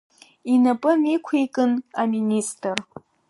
Инапы 0.53 0.91
ниқәикын 1.03 1.71
аминистр… 2.01 2.77